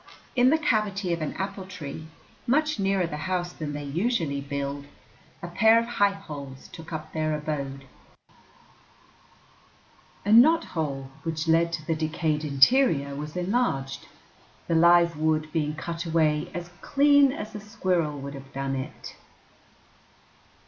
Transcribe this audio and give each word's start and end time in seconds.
In 0.35 0.49
the 0.49 0.57
cavity 0.57 1.13
of 1.13 1.21
an 1.21 1.33
apple 1.35 1.67
tree, 1.67 2.07
much 2.47 2.79
nearer 2.79 3.05
the 3.05 3.17
house 3.29 3.53
than 3.53 3.73
they 3.73 3.83
usually 3.83 4.41
build, 4.41 4.85
a 5.43 5.47
pair 5.47 5.77
of 5.77 5.85
high 5.85 6.13
holes 6.15 6.67
took 6.73 6.91
up 6.91 7.13
their 7.13 7.35
abode. 7.35 7.85
A 10.25 10.31
knot 10.31 10.63
hole 10.73 11.11
which 11.21 11.47
led 11.47 11.71
to 11.73 11.85
the 11.85 11.93
decayed 11.93 12.43
interior 12.43 13.13
was 13.15 13.37
enlarged, 13.37 14.07
the 14.67 14.73
live 14.73 15.17
wood 15.17 15.51
being 15.53 15.75
cut 15.75 16.03
away 16.03 16.49
as 16.51 16.71
clean 16.81 17.31
as 17.31 17.53
a 17.53 17.59
squirrel 17.59 18.17
would 18.21 18.33
have 18.33 18.51
done 18.53 18.75
it. 18.75 19.15